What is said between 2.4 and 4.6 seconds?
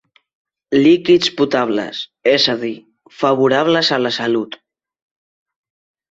a dir, favorables a la salut.